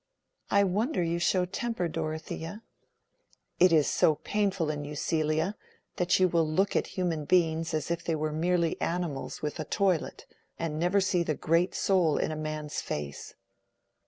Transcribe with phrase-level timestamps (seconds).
[0.49, 2.63] "I wonder you show temper, Dorothea."
[3.59, 5.55] "It is so painful in you, Celia,
[5.97, 9.63] that you will look at human beings as if they were merely animals with a
[9.65, 10.25] toilet,
[10.57, 13.35] and never see the great soul in a man's face."